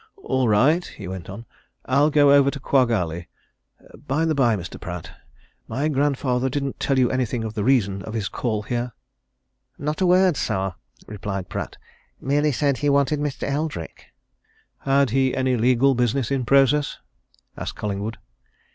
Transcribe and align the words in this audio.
"All 0.23 0.47
right," 0.47 0.83
he 0.83 1.07
went 1.07 1.29
on. 1.29 1.45
"I'll 1.85 2.09
go 2.09 2.31
over 2.33 2.49
to 2.49 2.59
Quagg 2.59 2.89
Alley. 2.89 3.29
Bye 4.07 4.25
the 4.25 4.33
bye, 4.33 4.55
Mr. 4.57 4.81
Pratt 4.81 5.11
my 5.67 5.89
grandfather 5.89 6.49
didn't 6.49 6.79
tell 6.79 6.97
you 6.97 7.11
anything 7.11 7.43
of 7.43 7.53
the 7.53 7.63
reason 7.63 8.01
of 8.01 8.15
his 8.15 8.27
call 8.27 8.63
here?" 8.63 8.93
"Not 9.77 10.01
a 10.01 10.07
word, 10.07 10.37
sir," 10.37 10.73
replied 11.05 11.49
Pratt. 11.49 11.77
"Merely 12.19 12.51
said 12.51 12.79
he 12.79 12.89
wanted 12.89 13.19
Mr. 13.19 13.43
Eldrick." 13.47 14.07
"Had 14.79 15.11
he 15.11 15.35
any 15.35 15.55
legal 15.55 15.93
business 15.93 16.31
in 16.31 16.45
process?" 16.45 16.97
asked 17.55 17.75
Collingwood. 17.75 18.17